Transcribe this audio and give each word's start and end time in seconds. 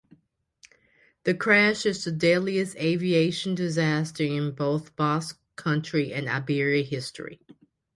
The 1.25 1.35
crash 1.35 1.85
is 1.85 2.03
the 2.03 2.11
deadliest 2.11 2.75
aviation 2.77 3.53
disaster 3.53 4.23
in 4.23 4.49
both 4.53 4.95
Basque 4.95 5.39
Country 5.55 6.11
and 6.11 6.27
Iberia 6.27 6.81
history. 6.83 7.39